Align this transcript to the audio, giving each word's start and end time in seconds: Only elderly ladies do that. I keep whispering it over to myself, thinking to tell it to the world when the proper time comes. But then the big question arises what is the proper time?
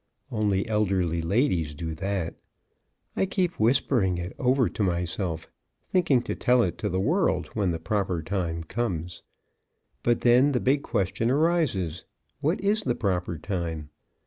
Only 0.31 0.67
elderly 0.67 1.21
ladies 1.21 1.75
do 1.75 1.93
that. 1.93 2.33
I 3.15 3.27
keep 3.27 3.59
whispering 3.59 4.17
it 4.17 4.35
over 4.39 4.67
to 4.67 4.81
myself, 4.81 5.47
thinking 5.83 6.23
to 6.23 6.33
tell 6.33 6.63
it 6.63 6.79
to 6.79 6.89
the 6.89 6.99
world 6.99 7.49
when 7.53 7.69
the 7.69 7.77
proper 7.77 8.23
time 8.23 8.63
comes. 8.63 9.21
But 10.01 10.21
then 10.21 10.53
the 10.53 10.59
big 10.59 10.81
question 10.81 11.29
arises 11.29 12.05
what 12.39 12.59
is 12.61 12.81
the 12.81 12.95
proper 12.95 13.37
time? 13.37 13.91